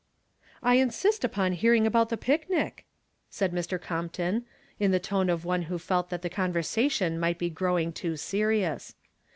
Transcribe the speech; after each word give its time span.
"I 0.63 0.77
insist 0.77 1.23
upon 1.23 1.51
hearing 1.53 1.85
about 1.85 2.09
the 2.09 2.17
picnic," 2.17 2.85
said 3.29 3.51
Mr. 3.53 3.79
Compton, 3.79 4.47
in 4.79 4.89
the 4.89 4.99
tone 4.99 5.29
of 5.29 5.45
one 5.45 5.61
who 5.69 5.77
felt 5.77 6.09
that 6.09 6.23
the 6.23 6.27
conversation 6.27 7.19
might 7.19 7.37
be 7.37 7.51
growing 7.51 7.93
too 7.93 8.17
serious. 8.17 8.95